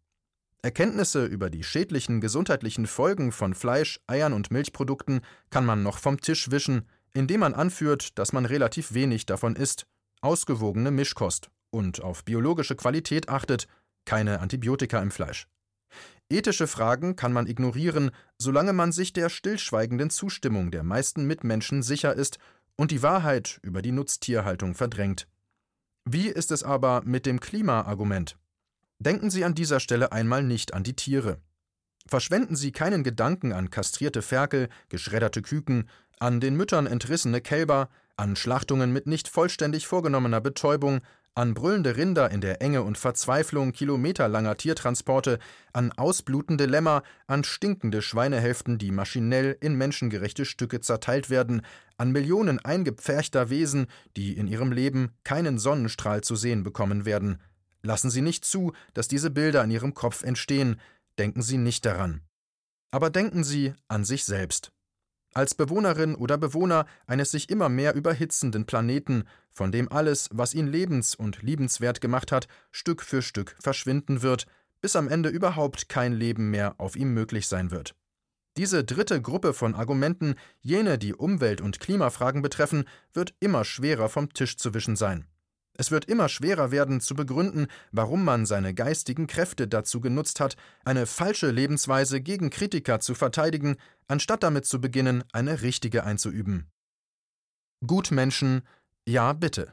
Erkenntnisse 0.63 1.27
über 1.27 1.51
die 1.51 1.63
schädlichen 1.63 2.21
gesundheitlichen 2.21 2.87
Folgen 2.87 3.31
von 3.31 3.55
Fleisch, 3.55 4.01
Eiern 4.07 4.33
und 4.33 4.51
Milchprodukten 4.51 5.21
kann 5.51 5.67
man 5.67 5.83
noch 5.83 5.99
vom 5.99 6.21
Tisch 6.21 6.51
wischen, 6.51 6.89
indem 7.13 7.41
man 7.41 7.55
anführt, 7.55 8.19
dass 8.19 8.33
man 8.33 8.47
relativ 8.47 8.95
wenig 8.95 9.27
davon 9.27 9.55
isst, 9.55 9.87
ausgewogene 10.21 10.91
Mischkost 10.91 11.51
und 11.71 12.03
auf 12.03 12.25
biologische 12.25 12.77
Qualität 12.77 13.29
achtet, 13.29 13.67
keine 14.05 14.41
Antibiotika 14.41 15.01
im 15.01 15.11
Fleisch. 15.11 15.49
Ethische 16.31 16.67
Fragen 16.67 17.17
kann 17.17 17.33
man 17.33 17.47
ignorieren, 17.47 18.11
solange 18.39 18.73
man 18.73 18.93
sich 18.93 19.13
der 19.13 19.31
stillschweigenden 19.31 20.11
Zustimmung 20.11 20.71
der 20.71 20.83
meisten 20.83 21.27
Mitmenschen 21.27 21.83
sicher 21.83 22.15
ist 22.15 22.39
und 22.77 22.91
die 22.91 23.03
Wahrheit 23.03 23.59
über 23.63 23.81
die 23.83 23.93
Nutztierhaltung 23.93 24.75
verdrängt. 24.75 25.27
Wie 26.05 26.29
ist 26.29 26.53
es 26.53 26.63
aber 26.63 27.03
mit 27.05 27.27
dem 27.27 27.41
Klimaargument? 27.41 28.39
Denken 28.99 29.31
Sie 29.31 29.45
an 29.45 29.55
dieser 29.55 29.81
Stelle 29.81 30.13
einmal 30.13 30.43
nicht 30.43 30.75
an 30.75 30.83
die 30.83 30.97
Tiere. 30.97 31.39
Verschwenden 32.07 32.57
Sie 32.57 32.73
keinen 32.73 33.05
Gedanken 33.05 33.53
an 33.53 33.71
kastrierte 33.71 34.23
Ferkel, 34.23 34.69
geschredderte 34.89 35.43
Küken, 35.43 35.89
an 36.19 36.41
den 36.41 36.57
Müttern 36.57 36.87
entrissene 36.87 37.41
Kälber, 37.41 37.91
an 38.17 38.37
Schlachtungen 38.37 38.93
mit 38.93 39.07
nicht 39.07 39.29
vollständig 39.29 39.87
vorgenommener 39.87 40.41
Betäubung, 40.41 41.01
an 41.39 41.55
brüllende 41.55 41.97
Rinder 41.97 42.31
in 42.31 42.41
der 42.41 42.61
Enge 42.61 42.83
und 42.83 42.99
Verzweiflung 42.99 43.73
kilometerlanger 43.73 44.57
Tiertransporte, 44.57 45.39
an 45.73 45.93
ausblutende 45.93 46.67
Lämmer, 46.67 47.03
an 47.27 47.45
stinkende 47.45 48.03
Schweinehälften, 48.03 48.79
die 48.79 48.91
maschinell 48.91 49.57
in 49.61 49.75
menschengerechte 49.77 50.45
Stücke 50.45 50.81
zerteilt 50.81 51.31
werden, 51.31 51.63
an 51.97 52.13
Millionen 52.13 52.59
eingepferchter 52.59 53.51
Wesen, 53.51 53.87
die 54.17 54.37
in 54.37 54.47
ihrem 54.47 54.73
Leben 54.73 55.13
keinen 55.25 55.59
Sonnenstrahl 55.59 56.23
zu 56.23 56.37
sehen 56.37 56.63
bekommen 56.63 57.05
werden, 57.05 57.39
Lassen 57.83 58.11
Sie 58.11 58.23
nicht 58.23 58.45
zu, 58.45 58.73
dass 58.95 59.09
diese 59.09 59.31
Bilder 59.31 59.63
in 59.65 59.71
Ihrem 59.71 59.95
Kopf 59.95 60.23
entstehen, 60.23 60.81
denken 61.19 61.43
Sie 61.43 61.59
nicht 61.59 61.85
daran. 61.87 62.23
Aber 62.91 63.11
denken 63.11 63.45
Sie 63.45 63.75
an 63.87 64.05
sich 64.05 64.25
selbst. 64.25 64.73
Als 65.35 65.55
Bewohnerin 65.55 66.15
oder 66.15 66.39
Bewohner 66.39 66.87
eines 67.07 67.31
sich 67.31 67.51
immer 67.51 67.69
mehr 67.69 67.95
überhitzenden 67.95 68.67
Planeten, 68.67 69.25
von 69.53 69.73
dem 69.73 69.91
alles, 69.93 70.29
was 70.33 70.55
ihn 70.55 70.67
lebens- 70.67 71.15
und 71.15 71.43
liebenswert 71.43 72.01
gemacht 72.01 72.33
hat, 72.33 72.49
Stück 72.71 73.03
für 73.03 73.23
Stück 73.23 73.57
verschwinden 73.61 74.23
wird, 74.23 74.47
bis 74.81 74.97
am 74.97 75.09
Ende 75.09 75.29
überhaupt 75.29 75.89
kein 75.89 76.13
Leben 76.13 76.51
mehr 76.51 76.75
auf 76.79 76.97
ihm 76.97 77.13
möglich 77.13 77.47
sein 77.47 77.71
wird. 77.71 77.95
Diese 78.57 78.83
dritte 78.83 79.23
Gruppe 79.23 79.55
von 79.55 79.75
Argumenten, 79.75 80.35
jene, 80.61 80.99
die 80.99 81.15
Umwelt- 81.15 81.61
und 81.61 81.79
Klimafragen 81.79 82.43
betreffen, 82.43 82.85
wird 83.13 83.35
immer 83.39 83.65
schwerer 83.65 84.09
vom 84.09 84.33
Tisch 84.33 84.57
zu 84.57 84.75
wischen 84.75 84.97
sein. 84.97 85.27
Es 85.81 85.93
wird 85.93 86.07
immer 86.07 86.29
schwerer 86.29 86.73
werden 86.73 87.01
zu 87.01 87.15
begründen, 87.15 87.69
warum 87.93 88.25
man 88.25 88.47
seine 88.47 88.75
geistigen 88.75 89.29
Kräfte 89.29 89.69
dazu 89.69 90.01
genutzt 90.01 90.41
hat, 90.41 90.57
eine 90.85 91.07
falsche 91.07 91.53
Lebensweise 91.53 92.21
gegen 92.21 92.51
Kritiker 92.51 92.99
zu 92.99 93.15
verteidigen, 93.15 93.77
anstatt 94.09 94.43
damit 94.43 94.67
zu 94.67 94.81
beginnen, 94.81 95.23
eine 95.33 95.63
richtige 95.63 96.03
einzuüben. 96.03 96.69
Gutmenschen, 97.87 98.63
ja 99.07 99.33
bitte. 99.33 99.73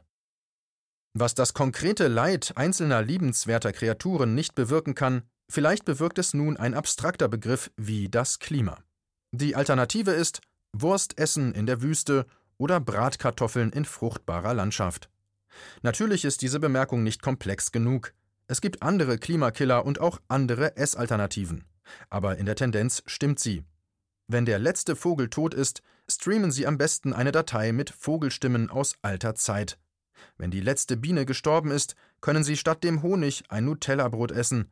Was 1.12 1.34
das 1.34 1.54
konkrete 1.54 2.06
Leid 2.06 2.52
einzelner 2.56 3.02
liebenswerter 3.02 3.72
Kreaturen 3.72 4.36
nicht 4.36 4.54
bewirken 4.54 4.94
kann, 4.94 5.22
vielleicht 5.50 5.84
bewirkt 5.84 6.18
es 6.18 6.34
nun 6.34 6.56
ein 6.56 6.74
abstrakter 6.74 7.26
Begriff 7.26 7.72
wie 7.76 8.08
das 8.08 8.38
Klima. 8.38 8.78
Die 9.32 9.56
Alternative 9.56 10.12
ist 10.12 10.40
Wurst 10.72 11.18
essen 11.18 11.52
in 11.52 11.66
der 11.66 11.82
Wüste 11.82 12.26
oder 12.58 12.78
Bratkartoffeln 12.78 13.72
in 13.72 13.84
fruchtbarer 13.84 14.54
Landschaft. 14.54 15.10
Natürlich 15.82 16.24
ist 16.24 16.42
diese 16.42 16.60
Bemerkung 16.60 17.02
nicht 17.02 17.22
komplex 17.22 17.72
genug. 17.72 18.12
Es 18.48 18.60
gibt 18.60 18.82
andere 18.82 19.18
Klimakiller 19.18 19.84
und 19.84 20.00
auch 20.00 20.20
andere 20.28 20.76
Essalternativen. 20.76 21.64
Aber 22.10 22.36
in 22.38 22.46
der 22.46 22.56
Tendenz 22.56 23.02
stimmt 23.06 23.38
sie. 23.38 23.64
Wenn 24.28 24.44
der 24.44 24.58
letzte 24.58 24.96
Vogel 24.96 25.28
tot 25.28 25.54
ist, 25.54 25.82
streamen 26.08 26.50
Sie 26.50 26.66
am 26.66 26.78
besten 26.78 27.12
eine 27.12 27.32
Datei 27.32 27.72
mit 27.72 27.90
Vogelstimmen 27.90 28.70
aus 28.70 28.96
alter 29.02 29.34
Zeit. 29.34 29.78
Wenn 30.36 30.50
die 30.50 30.60
letzte 30.60 30.96
Biene 30.96 31.26
gestorben 31.26 31.70
ist, 31.70 31.94
können 32.20 32.42
Sie 32.42 32.56
statt 32.56 32.82
dem 32.82 33.02
Honig 33.02 33.44
ein 33.48 33.64
Nutella-Brot 33.64 34.32
essen. 34.32 34.70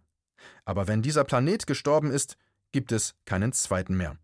Aber 0.65 0.89
wenn 0.89 1.03
dieser 1.03 1.25
Planet 1.25 1.67
gestorben 1.67 2.11
ist, 2.11 2.37
gibt 2.73 2.91
es 2.91 3.15
keinen 3.25 3.53
zweiten 3.53 3.97
mehr. 3.97 4.17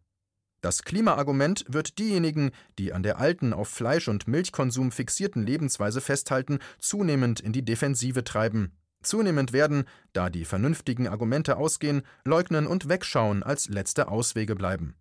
Das 0.61 0.83
Klimaargument 0.83 1.65
wird 1.69 1.99
diejenigen, 1.99 2.51
die 2.79 2.93
an 2.93 3.03
der 3.03 3.19
alten, 3.19 3.55
auf 3.55 3.69
Fleisch- 3.69 4.09
und 4.09 4.29
Milchkonsum 4.29 4.93
fixierten 4.93 5.43
Lebensweise 5.43 6.03
festhalten, 6.03 6.59
zunehmend 6.79 7.41
in 7.41 7.53
die 7.53 7.65
Defensive 7.65 8.25
treiben. 8.25 8.73
Zunehmend 9.03 9.55
werden, 9.55 9.85
da 10.13 10.29
die 10.29 10.45
vernünftigen 10.45 11.09
Argumente 11.09 11.57
ausgehen, 11.57 12.03
Leugnen 12.25 12.67
und 12.67 12.91
Wegschauen 12.91 13.43
als 13.43 13.69
letzte 13.69 14.09
Auswege 14.09 14.55
bleiben. 14.55 14.95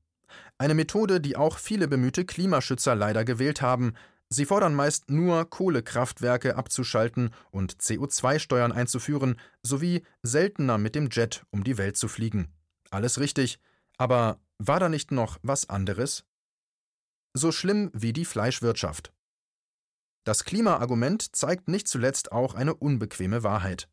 Eine 0.57 0.75
Methode, 0.75 1.19
die 1.19 1.35
auch 1.35 1.57
viele 1.57 1.89
bemühte 1.89 2.23
Klimaschützer 2.23 2.95
leider 2.95 3.25
gewählt 3.25 3.61
haben. 3.61 3.93
Sie 4.29 4.45
fordern 4.45 4.75
meist 4.75 5.09
nur, 5.09 5.49
Kohlekraftwerke 5.49 6.55
abzuschalten 6.55 7.31
und 7.51 7.75
CO2-Steuern 7.75 8.71
einzuführen, 8.71 9.35
sowie 9.63 10.03
seltener 10.21 10.77
mit 10.77 10.95
dem 10.95 11.09
Jet 11.09 11.43
um 11.49 11.65
die 11.65 11.77
Welt 11.77 11.97
zu 11.97 12.07
fliegen. 12.07 12.53
Alles 12.91 13.19
richtig, 13.19 13.59
aber 13.97 14.39
war 14.59 14.79
da 14.79 14.89
nicht 14.89 15.11
noch 15.11 15.39
was 15.41 15.69
anderes? 15.69 16.25
So 17.33 17.51
schlimm 17.51 17.89
wie 17.93 18.13
die 18.13 18.25
Fleischwirtschaft. 18.25 19.13
Das 20.25 20.43
Klimaargument 20.43 21.35
zeigt 21.35 21.69
nicht 21.69 21.87
zuletzt 21.87 22.31
auch 22.31 22.53
eine 22.53 22.75
unbequeme 22.75 23.43
Wahrheit. 23.43 23.87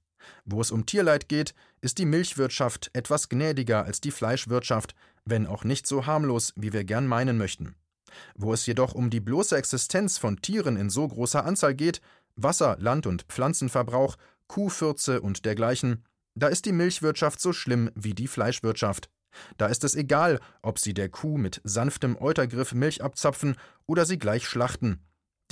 Wo 0.44 0.60
es 0.60 0.72
um 0.72 0.84
Tierleid 0.84 1.28
geht, 1.28 1.54
ist 1.80 1.98
die 1.98 2.04
Milchwirtschaft 2.04 2.90
etwas 2.94 3.28
gnädiger 3.28 3.84
als 3.84 4.00
die 4.00 4.10
Fleischwirtschaft, 4.10 4.94
wenn 5.24 5.46
auch 5.46 5.62
nicht 5.62 5.86
so 5.86 6.06
harmlos, 6.06 6.52
wie 6.56 6.72
wir 6.72 6.84
gern 6.84 7.06
meinen 7.06 7.38
möchten. 7.38 7.76
Wo 8.34 8.52
es 8.52 8.66
jedoch 8.66 8.94
um 8.94 9.08
die 9.08 9.20
bloße 9.20 9.56
Existenz 9.56 10.18
von 10.18 10.40
Tieren 10.40 10.76
in 10.76 10.90
so 10.90 11.06
großer 11.06 11.44
Anzahl 11.44 11.74
geht, 11.74 12.00
Wasser-, 12.34 12.76
Land- 12.80 13.06
und 13.06 13.22
Pflanzenverbrauch, 13.24 14.16
Kuhfürze 14.48 15.20
und 15.20 15.44
dergleichen, 15.44 16.04
da 16.34 16.48
ist 16.48 16.66
die 16.66 16.72
Milchwirtschaft 16.72 17.40
so 17.40 17.52
schlimm 17.52 17.90
wie 17.94 18.14
die 18.14 18.28
Fleischwirtschaft. 18.28 19.10
Da 19.56 19.66
ist 19.66 19.84
es 19.84 19.94
egal, 19.94 20.40
ob 20.62 20.78
sie 20.78 20.94
der 20.94 21.08
Kuh 21.08 21.38
mit 21.38 21.60
sanftem 21.64 22.16
Eutergriff 22.20 22.72
Milch 22.72 23.02
abzapfen 23.02 23.56
oder 23.86 24.04
sie 24.04 24.18
gleich 24.18 24.46
schlachten. 24.46 25.00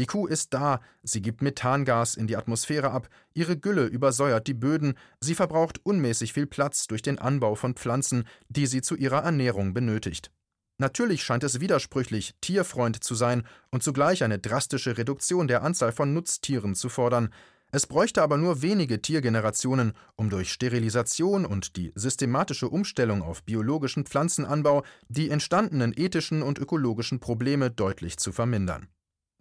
Die 0.01 0.07
Kuh 0.07 0.27
ist 0.27 0.53
da, 0.53 0.81
sie 1.05 1.23
gibt 1.23 1.41
Methangas 1.41 2.17
in 2.17 2.27
die 2.27 2.37
Atmosphäre 2.37 2.91
ab, 2.91 3.09
ihre 3.33 3.57
Gülle 3.57 3.87
übersäuert 3.87 4.49
die 4.49 4.55
Böden, 4.55 4.95
sie 5.21 5.37
verbraucht 5.37 5.79
unmäßig 5.85 6.33
viel 6.33 6.47
Platz 6.47 6.89
durch 6.89 7.03
den 7.03 7.21
Anbau 7.21 7.55
von 7.55 7.75
Pflanzen, 7.75 8.25
die 8.49 8.67
sie 8.67 8.83
zu 8.83 8.97
ihrer 8.97 9.23
Ernährung 9.23 9.73
benötigt. 9.73 10.33
Natürlich 10.79 11.23
scheint 11.23 11.45
es 11.45 11.61
widersprüchlich, 11.61 12.35
Tierfreund 12.41 13.05
zu 13.05 13.15
sein 13.15 13.47
und 13.71 13.85
zugleich 13.85 14.25
eine 14.25 14.41
drastische 14.41 14.99
Reduktion 14.99 15.47
der 15.47 15.63
Anzahl 15.63 15.93
von 15.93 16.13
Nutztieren 16.13 16.75
zu 16.75 16.89
fordern. 16.89 17.33
Es 17.75 17.89
bräuchte 17.89 18.23
aber 18.23 18.37
nur 18.37 18.63
wenige 18.63 19.03
Tiergenerationen, 19.03 19.95
um 20.15 20.31
durch 20.31 20.53
Sterilisation 20.53 21.45
und 21.45 21.75
die 21.75 21.91
systematische 21.97 22.69
Umstellung 22.69 23.21
auf 23.21 23.43
biologischen 23.43 24.07
Pflanzenanbau 24.07 24.85
die 25.09 25.29
entstandenen 25.29 25.93
ethischen 25.93 26.45
und 26.45 26.61
ökologischen 26.61 27.19
Probleme 27.19 27.73
deutlich 27.73 28.17
zu 28.17 28.31
vermindern. 28.31 28.87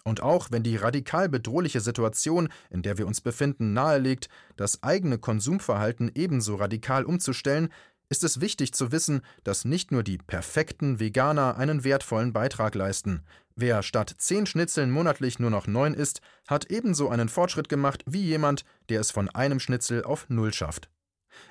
Und 0.03 0.23
auch 0.23 0.47
wenn 0.49 0.63
die 0.63 0.77
radikal 0.77 1.29
bedrohliche 1.29 1.79
Situation, 1.79 2.49
in 2.71 2.81
der 2.81 2.97
wir 2.97 3.05
uns 3.05 3.21
befinden, 3.21 3.73
nahelegt, 3.73 4.29
das 4.55 4.81
eigene 4.81 5.19
Konsumverhalten 5.19 6.11
ebenso 6.15 6.55
radikal 6.55 7.05
umzustellen, 7.05 7.69
ist 8.13 8.23
es 8.23 8.41
wichtig 8.41 8.75
zu 8.75 8.91
wissen, 8.91 9.23
dass 9.43 9.65
nicht 9.65 9.91
nur 9.91 10.03
die 10.03 10.19
perfekten 10.19 10.99
Veganer 10.99 11.57
einen 11.57 11.83
wertvollen 11.83 12.31
Beitrag 12.31 12.75
leisten. 12.75 13.23
Wer 13.55 13.81
statt 13.81 14.13
zehn 14.19 14.45
Schnitzeln 14.45 14.91
monatlich 14.91 15.39
nur 15.39 15.49
noch 15.49 15.65
neun 15.65 15.95
isst, 15.95 16.21
hat 16.47 16.69
ebenso 16.69 17.09
einen 17.09 17.27
Fortschritt 17.27 17.69
gemacht 17.69 18.03
wie 18.05 18.21
jemand, 18.21 18.65
der 18.89 19.01
es 19.01 19.09
von 19.09 19.29
einem 19.29 19.59
Schnitzel 19.59 20.03
auf 20.03 20.27
null 20.29 20.53
schafft. 20.53 20.91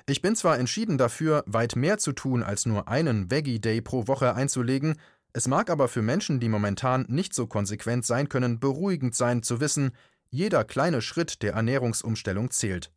Ich 0.05 0.21
bin 0.21 0.37
zwar 0.37 0.57
entschieden 0.57 0.97
dafür, 0.97 1.43
weit 1.47 1.75
mehr 1.75 1.97
zu 1.97 2.13
tun, 2.13 2.43
als 2.43 2.65
nur 2.65 2.87
einen 2.87 3.29
Veggie 3.29 3.59
Day 3.59 3.81
pro 3.81 4.07
Woche 4.07 4.33
einzulegen, 4.33 4.95
es 5.33 5.49
mag 5.49 5.69
aber 5.69 5.89
für 5.89 6.01
Menschen, 6.01 6.39
die 6.39 6.47
momentan 6.47 7.05
nicht 7.09 7.33
so 7.33 7.45
konsequent 7.45 8.05
sein 8.05 8.29
können, 8.29 8.61
beruhigend 8.61 9.15
sein 9.15 9.43
zu 9.43 9.59
wissen, 9.59 9.91
jeder 10.29 10.63
kleine 10.63 11.01
Schritt 11.01 11.41
der 11.41 11.55
Ernährungsumstellung 11.55 12.51
zählt. 12.51 12.89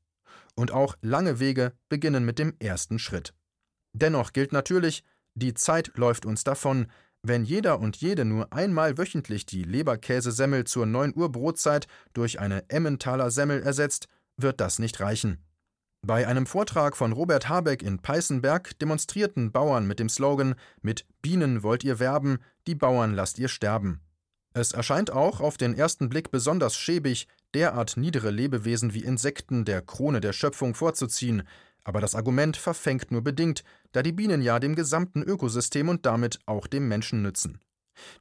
Und 0.54 0.70
auch 0.70 0.96
lange 1.00 1.40
Wege 1.40 1.72
beginnen 1.88 2.24
mit 2.24 2.38
dem 2.38 2.54
ersten 2.60 3.00
Schritt. 3.00 3.34
Dennoch 3.96 4.34
gilt 4.34 4.52
natürlich, 4.52 5.02
die 5.34 5.54
Zeit 5.54 5.92
läuft 5.96 6.26
uns 6.26 6.44
davon. 6.44 6.86
Wenn 7.22 7.44
jeder 7.44 7.80
und 7.80 7.96
jede 7.96 8.26
nur 8.26 8.52
einmal 8.52 8.98
wöchentlich 8.98 9.46
die 9.46 9.62
Leberkäsesemmel 9.62 10.64
zur 10.64 10.84
9 10.84 11.14
Uhr 11.16 11.32
Brotzeit 11.32 11.86
durch 12.12 12.38
eine 12.38 12.68
Emmentaler 12.68 13.30
Semmel 13.30 13.62
ersetzt, 13.62 14.08
wird 14.36 14.60
das 14.60 14.78
nicht 14.78 15.00
reichen. 15.00 15.38
Bei 16.02 16.26
einem 16.26 16.46
Vortrag 16.46 16.94
von 16.94 17.12
Robert 17.12 17.48
Habeck 17.48 17.82
in 17.82 17.98
Peißenberg 17.98 18.78
demonstrierten 18.78 19.50
Bauern 19.50 19.86
mit 19.86 19.98
dem 19.98 20.10
Slogan 20.10 20.56
Mit 20.82 21.06
Bienen 21.22 21.62
wollt 21.62 21.82
ihr 21.82 21.98
werben, 21.98 22.38
die 22.66 22.74
Bauern 22.74 23.14
lasst 23.14 23.38
ihr 23.38 23.48
sterben. 23.48 24.02
Es 24.52 24.72
erscheint 24.72 25.10
auch 25.10 25.40
auf 25.40 25.56
den 25.56 25.74
ersten 25.74 26.10
Blick 26.10 26.30
besonders 26.30 26.76
schäbig, 26.76 27.28
derart 27.54 27.96
niedere 27.96 28.30
Lebewesen 28.30 28.92
wie 28.92 29.04
Insekten 29.04 29.64
der 29.64 29.80
Krone 29.80 30.20
der 30.20 30.34
Schöpfung 30.34 30.74
vorzuziehen, 30.74 31.42
aber 31.86 32.00
das 32.00 32.16
Argument 32.16 32.56
verfängt 32.56 33.12
nur 33.12 33.22
bedingt, 33.22 33.62
da 33.92 34.02
die 34.02 34.12
Bienen 34.12 34.42
ja 34.42 34.58
dem 34.58 34.74
gesamten 34.74 35.22
Ökosystem 35.22 35.88
und 35.88 36.04
damit 36.04 36.40
auch 36.44 36.66
dem 36.66 36.88
Menschen 36.88 37.22
nützen. 37.22 37.60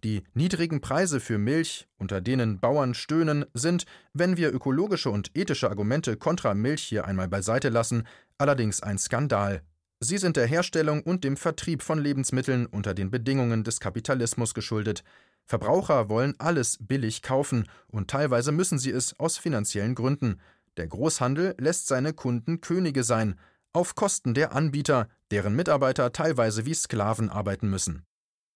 Die 0.03 0.23
niedrigen 0.35 0.81
Preise 0.81 1.19
für 1.19 1.39
Milch, 1.39 1.87
unter 1.97 2.21
denen 2.21 2.59
Bauern 2.59 2.93
stöhnen, 2.93 3.43
sind, 3.55 3.85
wenn 4.13 4.37
wir 4.37 4.53
ökologische 4.53 5.09
und 5.09 5.31
ethische 5.35 5.69
Argumente 5.69 6.15
kontra 6.15 6.53
Milch 6.53 6.83
hier 6.83 7.05
einmal 7.05 7.27
beiseite 7.27 7.69
lassen, 7.69 8.03
allerdings 8.37 8.83
ein 8.83 8.99
Skandal. 8.99 9.63
Sie 9.99 10.19
sind 10.19 10.37
der 10.37 10.45
Herstellung 10.45 11.01
und 11.01 11.23
dem 11.23 11.35
Vertrieb 11.35 11.81
von 11.81 11.97
Lebensmitteln 11.97 12.67
unter 12.67 12.93
den 12.93 13.09
Bedingungen 13.09 13.63
des 13.63 13.79
Kapitalismus 13.79 14.53
geschuldet. 14.53 15.03
Verbraucher 15.47 16.07
wollen 16.07 16.35
alles 16.37 16.77
billig 16.79 17.23
kaufen, 17.23 17.67
und 17.87 18.11
teilweise 18.11 18.51
müssen 18.51 18.77
sie 18.77 18.91
es 18.91 19.19
aus 19.19 19.39
finanziellen 19.39 19.95
Gründen. 19.95 20.39
Der 20.77 20.87
Großhandel 20.87 21.55
lässt 21.57 21.87
seine 21.87 22.13
Kunden 22.13 22.61
Könige 22.61 23.03
sein, 23.03 23.39
auf 23.75 23.95
Kosten 23.95 24.33
der 24.33 24.53
Anbieter, 24.53 25.09
deren 25.31 25.55
Mitarbeiter 25.55 26.11
teilweise 26.13 26.65
wie 26.65 26.73
Sklaven 26.73 27.29
arbeiten 27.29 27.69
müssen. 27.69 28.05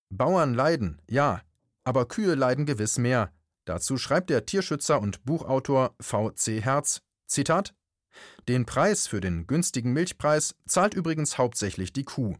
Bauern 0.10 0.54
leiden, 0.54 1.02
ja, 1.10 1.42
aber 1.84 2.08
Kühe 2.08 2.36
leiden 2.36 2.66
gewiss 2.66 2.98
mehr. 2.98 3.32
Dazu 3.66 3.98
schreibt 3.98 4.30
der 4.30 4.46
Tierschützer 4.46 5.02
und 5.02 5.24
Buchautor 5.26 5.94
V. 6.00 6.32
C. 6.32 6.62
Herz: 6.62 7.02
Zitat: 7.28 7.76
Den 8.48 8.66
Preis 8.66 9.08
für 9.08 9.20
den 9.20 9.46
günstigen 9.46 9.94
Milchpreis 9.94 10.56
zahlt 10.66 10.94
übrigens 10.94 11.38
hauptsächlich 11.38 11.94
die 11.94 12.06
Kuh. 12.06 12.36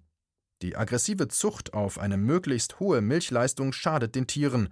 Die 0.62 0.76
aggressive 0.76 1.28
Zucht 1.28 1.74
auf 1.74 2.00
eine 2.00 2.18
möglichst 2.18 2.80
hohe 2.80 3.02
Milchleistung 3.02 3.74
schadet 3.74 4.16
den 4.16 4.26
Tieren. 4.26 4.70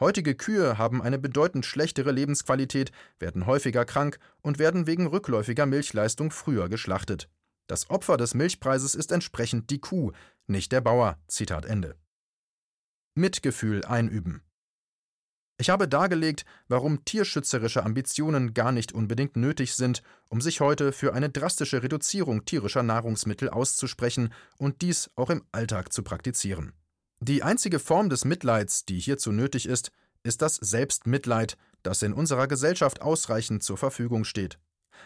Heutige 0.00 0.34
Kühe 0.34 0.78
haben 0.78 1.02
eine 1.02 1.18
bedeutend 1.18 1.66
schlechtere 1.66 2.10
Lebensqualität, 2.10 2.90
werden 3.18 3.46
häufiger 3.46 3.84
krank 3.84 4.18
und 4.40 4.58
werden 4.58 4.86
wegen 4.86 5.06
rückläufiger 5.06 5.66
Milchleistung 5.66 6.30
früher 6.30 6.68
geschlachtet. 6.68 7.28
Das 7.70 7.88
Opfer 7.88 8.16
des 8.16 8.34
Milchpreises 8.34 8.96
ist 8.96 9.12
entsprechend 9.12 9.70
die 9.70 9.78
Kuh, 9.78 10.10
nicht 10.48 10.72
der 10.72 10.80
Bauer. 10.80 11.20
Zitat 11.28 11.64
Ende. 11.64 11.94
Mitgefühl 13.14 13.84
einüben. 13.84 14.42
Ich 15.56 15.70
habe 15.70 15.86
dargelegt, 15.86 16.44
warum 16.66 17.04
tierschützerische 17.04 17.84
Ambitionen 17.84 18.54
gar 18.54 18.72
nicht 18.72 18.90
unbedingt 18.90 19.36
nötig 19.36 19.76
sind, 19.76 20.02
um 20.26 20.40
sich 20.40 20.60
heute 20.60 20.90
für 20.90 21.14
eine 21.14 21.30
drastische 21.30 21.84
Reduzierung 21.84 22.44
tierischer 22.44 22.82
Nahrungsmittel 22.82 23.48
auszusprechen 23.48 24.32
und 24.58 24.82
dies 24.82 25.08
auch 25.14 25.30
im 25.30 25.44
Alltag 25.52 25.92
zu 25.92 26.02
praktizieren. 26.02 26.72
Die 27.20 27.44
einzige 27.44 27.78
Form 27.78 28.10
des 28.10 28.24
Mitleids, 28.24 28.84
die 28.84 28.98
hierzu 28.98 29.30
nötig 29.30 29.66
ist, 29.66 29.92
ist 30.24 30.42
das 30.42 30.56
Selbstmitleid, 30.56 31.56
das 31.84 32.02
in 32.02 32.14
unserer 32.14 32.48
Gesellschaft 32.48 33.00
ausreichend 33.00 33.62
zur 33.62 33.78
Verfügung 33.78 34.24
steht. 34.24 34.58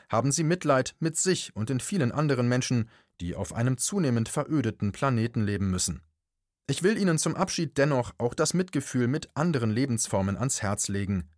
Haben 0.09 0.33
Sie 0.33 0.45
Mitleid 0.45 0.95
mit 0.99 1.17
sich 1.17 1.55
und 1.55 1.69
den 1.69 1.81
vielen 1.81 2.13
anderen 2.13 2.49
Menschen, 2.49 2.89
die 3.21 3.35
auf 3.35 3.53
einem 3.55 3.79
zunehmend 3.79 4.29
verödeten 4.29 4.93
Planeten 4.93 5.45
leben 5.45 5.71
müssen. 5.71 6.03
Ich 6.67 6.83
will 6.83 6.99
Ihnen 6.99 7.19
zum 7.19 7.37
Abschied 7.37 7.77
dennoch 7.79 8.13
auch 8.19 8.35
das 8.35 8.55
Mitgefühl 8.55 9.07
mit 9.07 9.29
anderen 9.35 9.71
Lebensformen 9.71 10.37
ans 10.37 10.63
Herz 10.63 10.89
legen. 10.89 11.29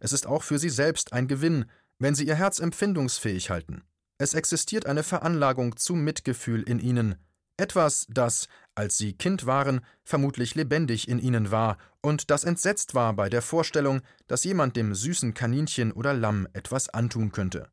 Es 0.00 0.12
ist 0.12 0.26
auch 0.26 0.42
für 0.42 0.58
Sie 0.58 0.70
selbst 0.70 1.12
ein 1.12 1.28
Gewinn, 1.28 1.66
wenn 1.98 2.14
Sie 2.14 2.26
Ihr 2.26 2.34
Herz 2.34 2.58
empfindungsfähig 2.58 3.50
halten. 3.50 3.82
Es 4.18 4.34
existiert 4.34 4.86
eine 4.86 5.02
Veranlagung 5.02 5.76
zum 5.76 6.02
Mitgefühl 6.02 6.62
in 6.62 6.80
Ihnen, 6.80 7.16
etwas, 7.56 8.06
das, 8.08 8.48
als 8.74 8.96
Sie 8.96 9.12
Kind 9.12 9.46
waren, 9.46 9.82
vermutlich 10.04 10.54
lebendig 10.54 11.06
in 11.06 11.18
Ihnen 11.18 11.50
war 11.50 11.76
und 12.00 12.30
das 12.30 12.44
entsetzt 12.44 12.94
war 12.94 13.12
bei 13.14 13.28
der 13.28 13.42
Vorstellung, 13.42 14.00
dass 14.26 14.44
jemand 14.44 14.76
dem 14.76 14.94
süßen 14.94 15.34
Kaninchen 15.34 15.92
oder 15.92 16.14
Lamm 16.14 16.48
etwas 16.54 16.88
antun 16.88 17.30
könnte. 17.30 17.70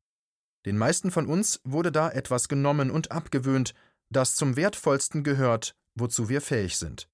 Den 0.65 0.77
meisten 0.77 1.11
von 1.11 1.25
uns 1.25 1.61
wurde 1.63 1.91
da 1.91 2.09
etwas 2.09 2.47
genommen 2.47 2.91
und 2.91 3.11
abgewöhnt, 3.11 3.73
das 4.09 4.35
zum 4.35 4.55
Wertvollsten 4.55 5.23
gehört 5.23 5.75
wozu 5.99 6.29
wir 6.29 6.41
fähig 6.41 6.77
sind. 6.77 7.07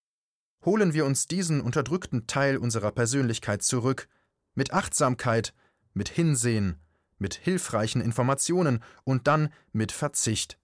Holen 0.64 0.94
wir 0.94 1.06
uns 1.06 1.28
diesen 1.28 1.62
unterdrückten 1.62 2.28
Teil 2.28 2.58
unserer 2.58 2.92
Persönlichkeit 2.92 3.64
zurück, 3.64 4.08
mit 4.54 4.74
Achtsamkeit, 4.74 5.54
mit 5.94 6.10
Hinsehen, 6.10 6.80
mit 7.18 7.36
hilfreichen 7.36 8.02
Informationen 8.02 8.84
und 9.04 9.28
dann 9.28 9.50
mit 9.74 9.92
Verzicht. 9.92 10.58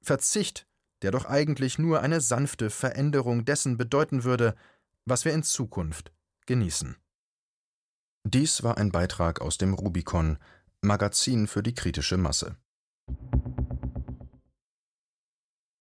Verzicht, 0.00 0.66
der 1.02 1.10
doch 1.10 1.24
eigentlich 1.24 1.78
nur 1.78 2.00
eine 2.00 2.20
sanfte 2.20 2.70
Veränderung 2.70 3.44
dessen 3.44 3.76
bedeuten 3.76 4.24
würde, 4.24 4.54
was 5.04 5.24
wir 5.24 5.32
in 5.32 5.42
Zukunft 5.42 6.12
genießen. 6.46 6.96
Dies 8.24 8.62
war 8.62 8.76
ein 8.76 8.92
Beitrag 8.92 9.40
aus 9.40 9.58
dem 9.58 9.74
Rubicon, 9.74 10.38
Magazin 10.84 11.46
für 11.46 11.62
die 11.62 11.74
kritische 11.74 12.16
Masse. 12.16 12.56